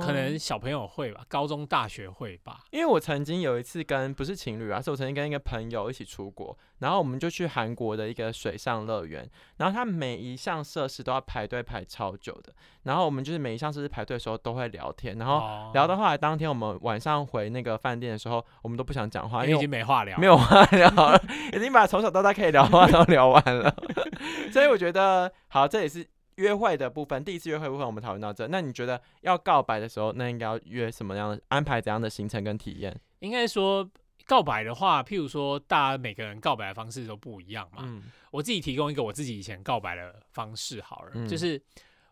[0.00, 2.64] 可能小朋友会吧，高中、大学会吧。
[2.70, 12.52] 因为我曾经有一次跟不是情侣啊，是我曾经跟一个朋友一起出国，然后我们就去韩国的一个水上乐园，然后他每一项设施都要排队排超久的，
[12.84, 23.74] 然后我们就是每一项设施排队的时候都会聊天，然后聊到后来当天我们晚上回那个饭店的时候，我们都不想讲话，因为已经没话聊，没有话聊了， 已经把从小到大可以聊话都聊完了，
[24.50, 26.06] 所以我觉得好，这也是。
[26.36, 28.46] 约会的部分，第一次约会部分我们讨论到这。
[28.48, 32.98] 那你觉得要告白的时候，那应该要约什么样的安排怎样的行程跟体验？
[33.20, 33.88] 应该说
[34.26, 37.82] 告白的话，譬如说大家每个人告白的方式都不一样嘛。
[37.84, 38.02] 嗯。
[38.30, 41.60] 我自己提供一个我自己以前告白的方式好了，就是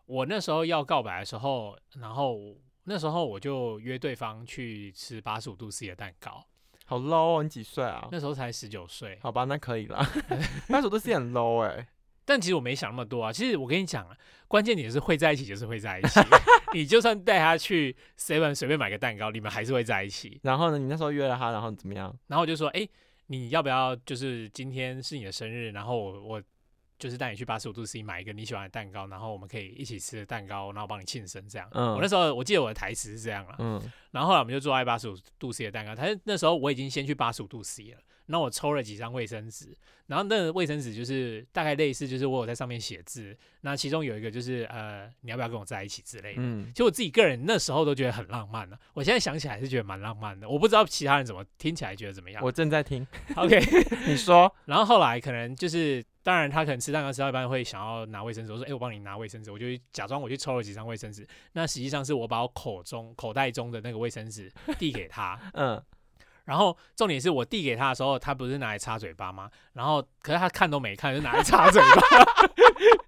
[0.05, 2.55] 我那时候要告白的时候，然后
[2.85, 6.45] 那时候我就约对方去吃八十五度 C 的蛋糕。
[6.85, 8.07] 好 low，你几岁啊？
[8.11, 9.17] 那时候才十九岁。
[9.21, 10.05] 好吧，那可以了。
[10.69, 11.87] 八十五度 C 很 low 哎。
[12.25, 13.31] 但其实我没想那么多啊。
[13.31, 16.19] 其实我跟你讲啊，关键点是会在一起就是会在一起。
[16.73, 20.39] 你就算带他去 seven 随便买个蛋糕，你们还是会在一起。
[20.43, 22.15] 然后呢，你那时候约了他，然后怎么样？
[22.27, 22.87] 然后我就说，哎，
[23.27, 26.43] 你要不要就是今天是你的生日，然后我我
[26.97, 31.67] 就是带你去八十五度 C 买一个你喜欢的蛋糕，然后我们可以一起吃蛋糕，然后帮你庆生这样。
[31.73, 31.93] 嗯。
[31.93, 33.55] 我那时候我记得我的台词是这样了。
[33.59, 33.81] 嗯。
[34.11, 37.99] 然后后来我们就做爱八十五度 C 的蛋糕，但是那时候我已经先去八十五度 C 了。
[38.27, 39.75] 那我抽了几张卫生纸，
[40.07, 46.41] 然后那个卫生纸就是大概类似，就是我有在上面写字，那其中有一个就是呃，你要不要跟我在一起之类的。
[46.41, 50.47] 嗯，其实我自己个人那时候都觉得很浪漫了，我现在想起来是觉得蛮浪漫的。
[50.47, 52.43] 我不知道其他人怎么听起来觉得怎么样。
[52.43, 53.05] 我正在听。
[53.35, 53.59] OK，
[54.07, 54.53] 你说。
[54.65, 65.39] 然后后来可能就是，当然他可能吃蛋糕吃到一半会想要拿卫生纸，我说哎，我帮你拿卫生纸，我就假装我去抽了几张卫生纸，那实际上是我把我口中口袋中的那个卫生纸递给他。
[65.53, 65.83] 嗯。
[66.45, 69.49] 然后重点是我递给他的时候，他不是拿来擦嘴巴吗？
[69.73, 72.01] 然后可是他看都没看，就拿来擦嘴巴。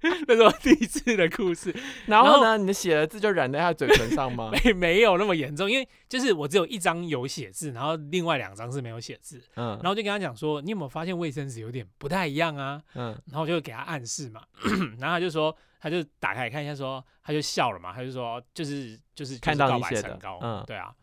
[0.27, 1.75] 那是我第一次的故事。
[2.05, 4.49] 然后呢，你的写的字就染在他嘴唇上吗？
[4.63, 9.43] 没没有那么严重，因为就是我只有一张有写字，然后另外两张是没有写字。
[9.55, 9.77] 嗯。
[9.81, 12.81] 然后就跟他讲说，你有没有发现卫生纸有点不太一样啊？
[12.93, 13.07] 嗯。
[13.27, 14.41] 然后我就给他暗示嘛，
[14.99, 20.93] 然后他就说，他就打开看一下，说他就笑了嘛，他就说，就是就是看到告白成功，嗯，对啊。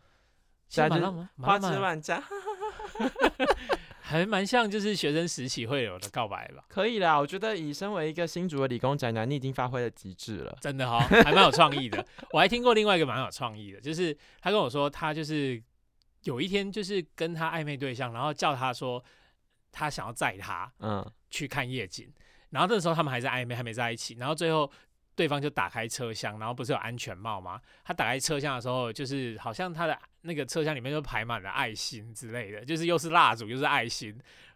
[1.40, 2.22] 花枝乱颤，
[4.00, 6.64] 还蛮像就是学生时期会有的告白吧。
[6.68, 12.04] 可以啦，我觉得以身为一个新竹的理工宅男，你已经发挥了极致了，真的哈，还蛮有创意的。
[12.32, 15.62] 我还听过另外一个蛮有创意的，就是他跟我说，他就是
[16.24, 19.02] 有一天就是跟他暧昧对象，然后叫他说
[19.70, 22.10] 他想要载他，嗯，去看夜景。
[22.50, 24.14] 然后那时候他们还在暧昧，还没在一起。
[24.18, 24.70] 然后最后。
[25.14, 27.60] 对方就打开车厢，然后不是有安全帽吗？
[27.84, 34.08] 他打开车厢的时候，就是好像他的那个车厢里面就排满了爱心之类的，就是又是蜡烛又是爱心。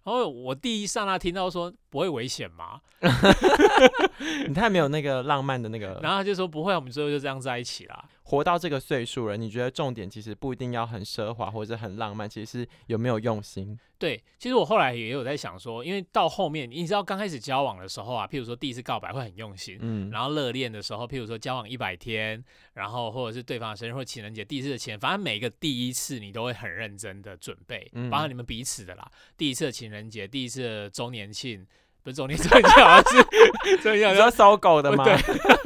[0.05, 2.81] 然后我第一刹那听到说不会危险吗？
[4.47, 5.99] 你太没有那个浪漫的那个。
[6.03, 8.05] 然后他就说不会，我们最后就这样在一起了。
[8.29, 13.79] 活到这个岁数了，你觉得重点其实不一定要很奢华或者很浪漫，其实是有没有用心。
[13.99, 31.65] 对，其实我后来也有在想说，因为到后面你知道刚开始交往的时候啊，譬如说第一次告白会很用心，嗯，然后热恋的时候，譬如说交往一百天，然后或者是对方的生日或情人节，第一次的情人，反正每一个第一次你都会很认真的准备，包括你们彼此的啦，第一次的情人节，第一次的周年庆。
[32.07, 35.03] 不是周年， 周年好像是周年，你要搜狗的吗？
[35.03, 35.17] 对，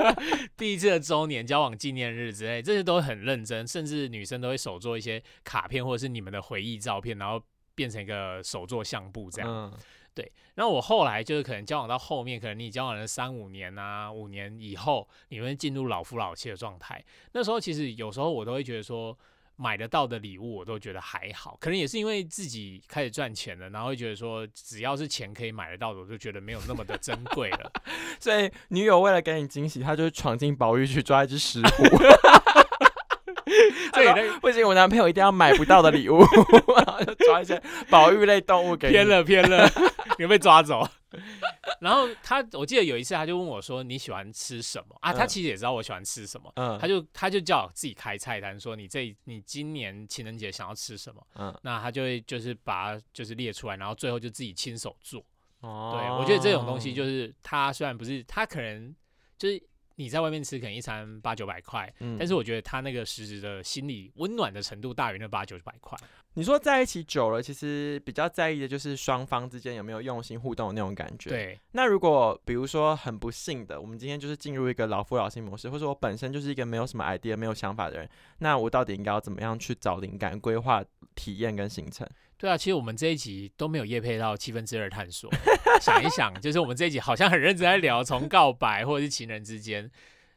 [0.57, 7.39] 第一次的周年交往纪念日之类，这些都很认真，甚至女生都会手做一些卡片或者是你们的回忆照片，然后
[7.75, 9.71] 变成一个手作相簿这样。
[10.15, 19.15] 对，然后我后来就是可能交往到后面，可能你交往了三五年啊，五年以后，你们进入老夫老妻的状态，那时候其实有时候我都会觉得说。
[19.61, 27.71] 买得到的礼物我都觉得还好，可能也是因为自己开始赚钱了，然后会觉得说只要是钱可以买得到的，我就觉得没有那么的珍贵了。
[28.19, 31.85] 所以女友为了给你惊喜，她就闯进宝玉去抓一只石虎。
[33.93, 36.21] 对，不行，我男朋友一定要买不到的礼物，
[36.77, 38.89] 然后就抓一些宝玉类动物给。
[38.89, 39.69] 偏了偏了，
[40.19, 40.89] 你被抓走。
[41.81, 55.25] 然后他，我记得有一次，他就问我说：“你喜欢吃什么啊？”他其实也知道我喜欢吃什么，他就他就叫我自己开菜单，说：“你这你今年情人节想要吃什么？”嗯，那他就会就是把就是列出来，然后最后就自己亲手做。
[55.61, 58.95] 哦，对我觉得这种东西就是他虽然不是他可能
[59.39, 59.63] 就是
[60.01, 65.99] 你在外面吃可能一餐八九百块，嗯但是我觉得他那个实质的心理温暖的程度大于那八九百块。
[66.35, 71.29] 你说在一起久了，其实比较在意的就是双方之间有没有用心互动的那种感觉。
[71.29, 71.61] 对。
[71.73, 78.09] 那如果比如说很不幸的，我们今天就是进入一个老夫老妻模式，或者我本身就是一个没有什么 idea、没有想法的人，
[78.39, 80.83] 那我到底应该要怎么样去找灵感、规划
[81.15, 82.09] 体验跟行程？
[82.41, 85.31] 对啊，其实我们这一集都没有夜配到七分之二探索。
[85.81, 89.91] 想一想，就是我们这一集好像很认真在聊从告白或者是情人之间，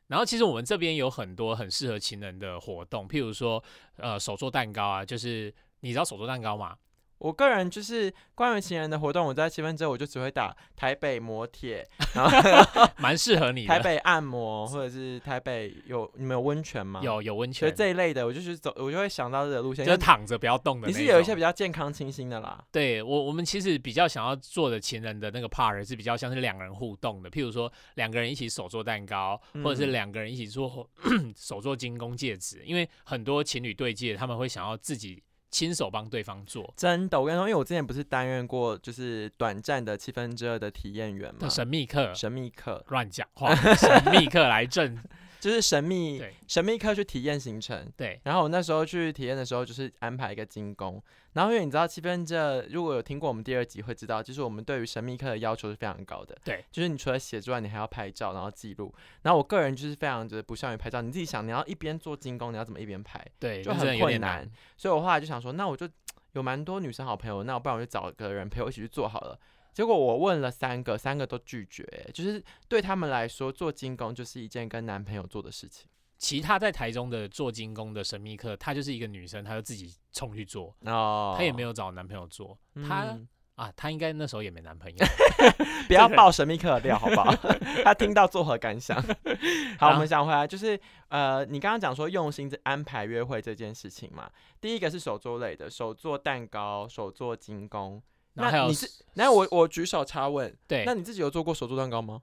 [0.08, 3.64] 然后其实我们这边有很多很适合情人的活动，譬如说
[3.96, 5.54] 呃手做蛋糕啊，就是。
[5.86, 6.78] 你知道手做蛋糕吗？
[7.24, 12.38] 我个人就是关于情人的活动，我在七分之后我就只会打台北摩铁，然后
[13.00, 13.66] 蛮适合你。
[13.66, 17.00] 台北按摩或者是台北有你们有温泉吗？
[17.02, 20.88] 有有温泉，所以这一类的我就是走，我就会想到这个路线，就是躺着不要动的。
[20.90, 22.62] 你是有一些比较健康清新的啦。
[22.74, 30.90] 对我我们其实比较想要做的情人的那个 part 是比较像是两个人互动的，譬如说两个人一起手做蛋糕，或者是两个人一起做
[31.38, 35.24] 手做精工戒指，因为很多情侣对戒他们会想要自己。
[35.54, 37.22] 亲手帮对方做，真的。
[37.22, 44.98] 我跟你说，因为我之前不是担任过就是短暂的七分之二的体验员嘛，神秘客，神秘客，乱讲话，神秘客来正。
[45.44, 48.18] 就是神秘神秘客去体验行程，对。
[48.24, 51.04] 然后我那时候去体验的时候，就是安排一个精工。
[51.34, 56.34] 然后因为你知道，七分这如果有听过我们第二集会知道，就是我们对于神秘客的要求是非常高的。
[56.46, 58.96] 对，就是你除了写之外，你还要拍照，然后记录。
[59.24, 63.22] 然后我个人就是非常觉得不善于拍照，你自己想，你要一边做精工，你要怎么一边拍？
[63.38, 64.50] 对，就很困难。
[64.78, 65.90] 所以我后来就想说，那我就
[66.32, 69.38] 有蛮多女生好朋友，那我不然我就找个人陪我一起去做好了。
[69.74, 71.84] 结果我问了三个，三个都拒绝，
[72.14, 75.88] 就是对他们来说，做精工就是一件跟男朋友做的事情。
[76.20, 82.58] 其他在台中的做精工的神秘客，她就是一个女生，她就自己冲去做，哦，她也没有找男朋友做，
[82.88, 83.18] 她
[83.56, 84.98] 啊，她应该那时候也没男朋友。
[85.86, 87.36] 不要爆神秘客的料，好不好？
[87.84, 89.04] 她听到作何感想？
[89.78, 94.32] 好，我们想回来，就是呃，你刚刚讲说用心安排约会这件事情嘛。
[94.62, 98.02] 第一个是手作类的，手做蛋糕，手做精工。
[98.34, 98.90] 那你是？
[99.14, 100.56] 那我我举手插问。
[100.68, 102.22] 对，那你自己有做过手做蛋糕吗？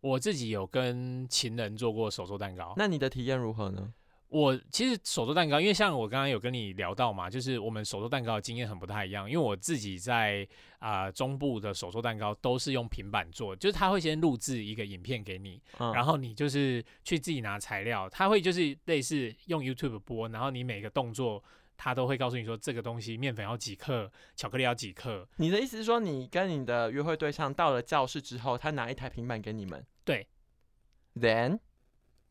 [0.00, 2.74] 我自己有跟情人做过手做蛋糕。
[2.76, 3.92] 那你的体验如何呢？
[4.28, 9.28] 我其实手做蛋糕，因为像我刚刚有跟你聊到嘛，就是我们手做蛋糕的经验很不太一样。
[9.28, 10.46] 因为我自己在
[10.78, 21.42] 啊中部的手做蛋糕都是用平板做，就是他会先录制一个影片给你，然后你就是去自己拿材料，他会就是类似用 YouTube 播，然后你每个动作
[21.82, 25.26] 他都会告诉你说这个东西面粉要几克，巧克力要几克。
[25.36, 29.82] 你的意思是说，你跟你的约会对象到了教室之后，他拿一台平板给你们？
[30.04, 30.28] 对
[31.14, 31.60] ，Then。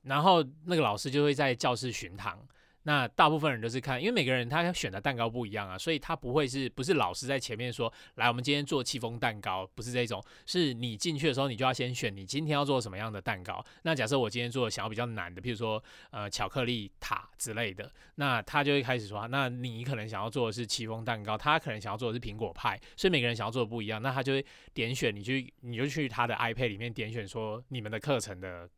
[0.03, 2.47] 然后那个老师就会在教室巡堂，
[2.83, 13.63] 那大部分人都是看，因为每个人他选的蛋糕不一样啊，所以他不会是不是老师在前面说，来，我们今天做戚风蛋糕，不是这种，是你进去的时候，你就要先选你今天要做什么样的蛋糕。
[13.83, 28.69] 那假设我今天做想要比较难的，譬如说呃巧克力塔之类的，那他就会开始说，那你可能想要做的是戚风蛋糕，他可能想要做的是苹果派，所以每个人想要做的不一样，那他就会点选，你去你就去他的 iPad 里面点选说你们的课程的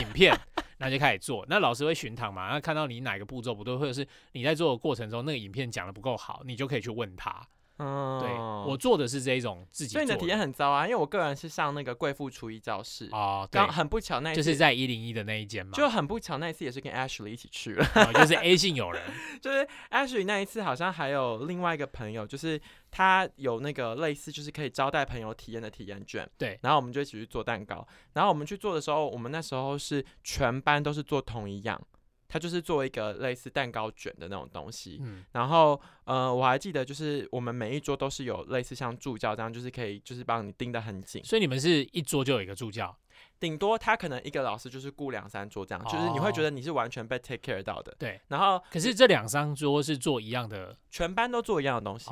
[0.00, 0.32] 影片。
[0.78, 2.50] 那就开始做，那老师会巡堂嘛？
[2.50, 7.46] 那看到你哪个步骤不对，或者是你在做的过程中那个影片讲的不够好，你就可以去问他。
[7.78, 8.30] 嗯，对
[8.70, 10.84] 我做的是这一种自己，所以你的体验很糟啊。
[10.84, 19.02] 因为我个人是上那个贵妇厨艺教室哦，刚很不巧那就是在一零一的那一间嘛，就很不巧那一次也是跟 Ashley 一起去了，就是 A 姓友人，
[19.40, 22.60] 就是 Ashley 那一次好像还有另外一个朋友，就是
[22.90, 31.80] 他有那个类似就是可以招待朋友体验的体验券，对，然后我们就一起去做蛋糕，然后我们去做的时候，我们那时候是全班都是做同一样。
[32.28, 42.94] 它就是做一个类似蛋糕卷的那种东西，嗯，然后呃，我还记得就是我们每一桌都是有类似像助教这样，就是可以就是帮你盯得很紧，所以你们是一桌就有一个助教。
[43.40, 47.94] 顶多他可能一个老师就是雇两三桌这样，就是你会觉得你是完全被 take care 到的。
[47.98, 52.06] 对，然后可是这两三桌是做一样的，全班都做一样的东西，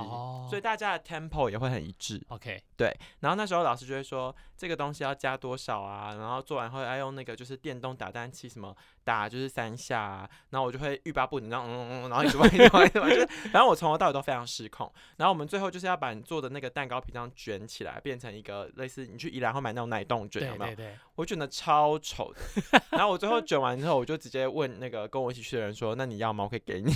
[0.49, 2.25] 所以大家的 tempo 也会很一致。
[2.29, 2.97] OK，对。
[3.21, 14.93] 然后那时候老师就会说这个东西要加多少啊，然后做完后要用那个就是电动打蛋器什么打就是三下，啊，然后我就会欲罢不能，然后嗯嗯嗯，然后一直玩一直玩一直玩，就是 反正我从头到尾都非常失控。
[15.17, 20.77] 然后我们最后就是要把你做的那个蛋糕皮这样卷起来，变成一个类似你去宜兰会买那种奶冻卷，有没有？
[21.15, 26.43] 我卷的超丑的，然后我最后卷完之后，我就直接问那个跟我一起去的人说：“那你要吗？
[26.45, 26.93] 我可以给你。”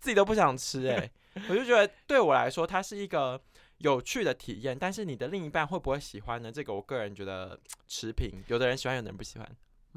[0.00, 1.10] 自己都不想吃哎，
[1.48, 3.40] 我就觉得对我来说，它是一个
[3.78, 6.50] 有趣的体验，但是你的另一半会不会喜欢呢？
[6.50, 9.48] 这个我个人觉得 持平，有的人喜欢，有的人不喜欢。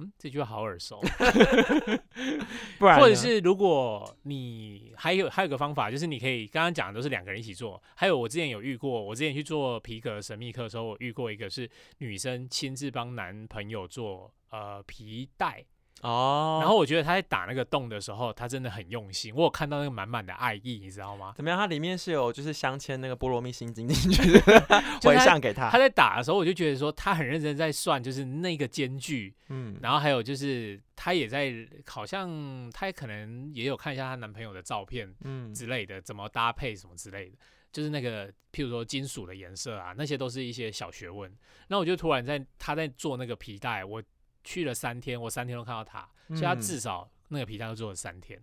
[0.02, 1.00] 嗯，这句话好耳熟。
[2.80, 7.82] 不然， 或者是如果你还有还有个方法，就是你可以刚刚讲的都是两个人一起做。
[7.96, 15.64] 还有我之前有遇过，我之前去做皮革神秘课的时候，我遇过一个是女生亲自帮男朋友做呃皮带。
[16.02, 19.34] 哦，然后我觉得他在打那个洞的时候，他真的很用心。
[19.36, 21.34] 我有看到那个满满的爱意，你知道吗？
[21.36, 21.58] 怎么样？
[21.58, 24.40] 它里面是有就是镶嵌那个菠萝蜜心经进去，
[25.04, 25.70] 回向给他。
[25.70, 31.54] 他在打的时候，我就觉得说他很认真在算，就是那个间距，嗯，然后还有就是他也在，
[31.86, 37.38] 好像他可能也有看一下她男朋友的照片，嗯之类的，怎么搭配什么之类的，
[37.72, 41.32] 就是那个譬如说金属的颜色啊，那些都是一些小学问。
[41.68, 44.02] 那我就突然在他在做那个皮带，我。
[44.44, 48.42] 去了三天，我三天都看到他，所以他至少那个皮带都做了三天。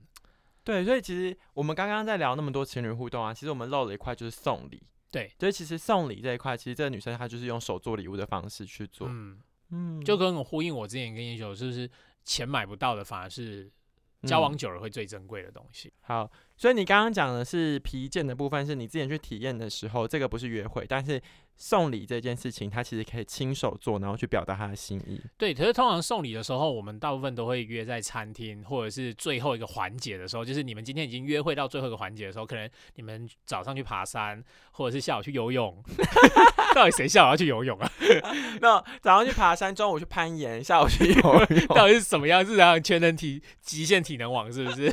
[0.64, 4.82] 对，所以其实我们刚刚在聊那么多情侣互动啊，其实我们漏了一块就是送礼。
[5.10, 9.08] 对，所以其实送礼这一块，其实这个女生她就是用手做礼物的方式去做。
[9.10, 11.90] 嗯嗯，就跟我呼应我之前跟叶九，就是
[12.24, 13.70] 钱买不到的，反而是
[14.24, 15.92] 交往久了会最珍贵的东西。
[16.02, 21.20] 好，所以你刚刚讲的是皮件的部分，是你之前去体验的时候，这个不是约会，但是。
[21.58, 25.20] 送礼这件事情，他其实可以亲手做，然后去表达他的心意。
[25.36, 35.76] 对，可是通常送礼的时候，我们大部分都会约在餐厅，或者是最后一个环节的时候，就是你们今天已经约会到最后一个环节的时候，可能你们早上去爬山，或者是下午去游泳。
[36.74, 37.90] 到底谁下午要去游泳啊？
[38.60, 42.44] 那早上去爬山，中午去攀岩，下午去游泳， 到底是什么样？
[42.46, 44.92] 是这样全能体极限体能王是不是？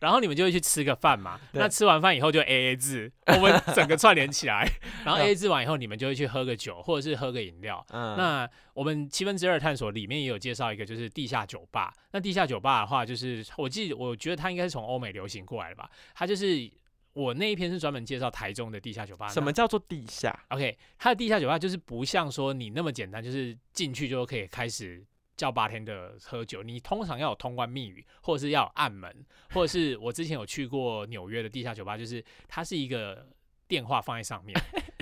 [0.00, 1.40] 然后你们就会去吃个饭嘛。
[1.52, 4.68] 那吃完饭以后就 A A 制，我们 整个串联起来。
[5.04, 7.84] 然后 A A 制完以后，你们就会去喝个酒，或者是喝个饮料。
[7.90, 8.16] 嗯。
[8.16, 11.92] 那我们七分之二探索里面也有介绍一个，就是地下酒吧。
[12.12, 15.90] 那地下酒吧的话，就是我记得，我觉得它应该是从欧美流行过来的吧。
[16.14, 16.70] 它就是
[17.12, 19.28] 我那一篇是专门介绍台中的地下酒吧。
[19.28, 25.04] 什么叫做地下？OK，它的地下酒吧就是不像说你那么简单，就是进去就可以开始。
[25.40, 29.24] 叫八天的喝酒，你通常要有通关密语，或者是要有暗门，
[29.54, 33.26] 或者是我之前有去过纽约的地下酒吧，就是它是一个
[33.66, 34.54] 电话放在上面，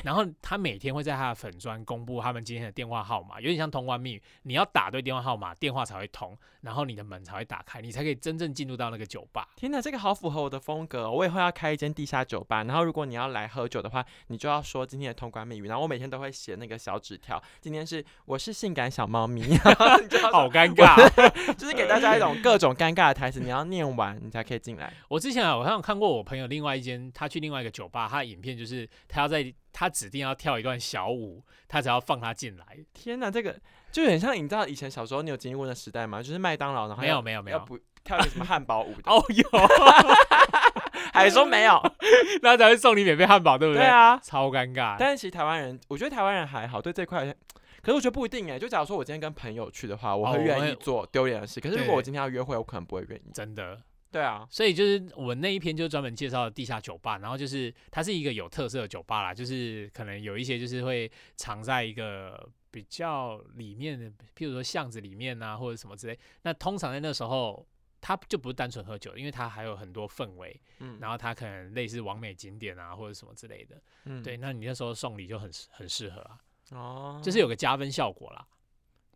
[0.03, 9.49] 然后他每天会在他的粉砖公布他们今天的电话号码，有点像通关密语，你要打对电话号码，电话才会通，然后你的门才会打开，你才可以真正进入到那个酒吧。
[9.57, 12.64] 天哪，这个好符合我的风格，我以后要开一间地下酒吧。
[12.64, 19.57] 然后如果你要来喝酒的话，你就要说今天的通关密语，然后我每天都会写那个小纸条，今天是我是性感小猫咪，
[20.33, 24.93] 好尴尬，就是给大家一种各种尴尬的台词，你要念完你才可以进来。
[25.09, 32.64] 我之前好像看过我朋友另外一间，他去另外一个酒吧，他的影片就是他要在他指定要跳一段小舞，他才要放他进来。
[32.93, 33.59] 天哪，这个
[33.93, 36.23] 就很像你知道以前小时候你有经历过的时代吗？
[36.23, 39.45] 就是麦当劳然后没有没有没有不跳什么汉堡舞 哦有，
[41.12, 41.81] 还说没有，
[42.43, 43.83] 那才会送你免费汉堡，对不对？
[43.83, 44.97] 对啊，超尴尬。
[44.99, 47.35] 但是其实台湾人，我觉得台湾人还好，对这块。
[47.81, 51.61] 可是我觉得不一定哎，就假如说我今天跟朋友去的话，我会愿意做丢脸的事。
[51.61, 53.31] 可是如果我今天要约会，我可能不会愿意。
[53.33, 53.79] 真的。
[54.11, 66.19] 对啊，所以就是我那一篇就专门介绍地下酒吧，然后就是它是一个有特色的酒吧啦，就是可能有一些就是会藏在一个比较里面的，譬如说巷子里面啊，或者什么之类。
[66.43, 67.67] 那通常在那时候，
[68.01, 76.39] 它就不是单纯喝酒，因为它还有很多氛围，嗯，然后它可能类似完美景点啊，或者什么之类的，嗯，对，那你那时候送礼就很很适合啊，
[76.71, 78.47] 哦，就是有个加分效果啦。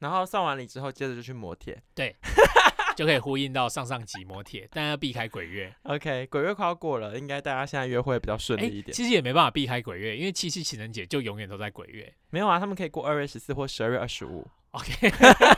[0.00, 2.14] 然后送完礼之后，接着就去磨铁，对。
[2.94, 5.74] 就可以呼应到上上集摩铁，但要避开鬼月。
[5.84, 8.94] OK，鬼月快要过了，应该大家现在约会比较顺利一点。
[8.94, 12.12] 其实也没办法避开鬼月，因为七夕情人节就永远都在鬼月。
[12.30, 14.46] 没有啊，他们可以过二月十四或十二月二十五。
[14.72, 15.10] OK，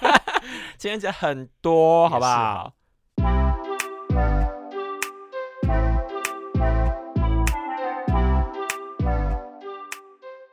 [0.79, 2.73] 情人节很多，好不好？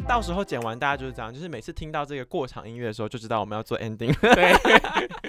[0.08, 4.14] 到时候剪完，大家就是这样，就是每次听到这个过场音乐的时候，就知道我们要做 ending。
[4.20, 4.52] 对，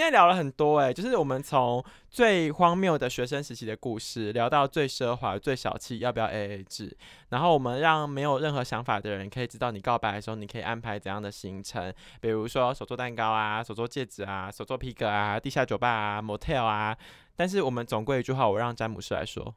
[0.00, 6.96] 今天聊了很多哎，就是我们从最荒谬的学生时期的故事，聊到最奢华、最小气，要不要 A A 制？
[7.28, 16.96] 然后我们让没有任何想法的人可以知道，你告白的时候，你可以安排怎样的行程，比如说手做蛋糕啊，手做戒指啊，手做皮革啊，地下酒吧啊，motel 啊。
[17.36, 19.54] 但是我们总归一句话，我让詹姆斯来说。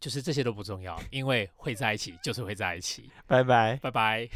[0.00, 3.08] 就是这些都不重要，因为会在一起就是会在一起。
[3.28, 4.28] 拜拜，拜拜。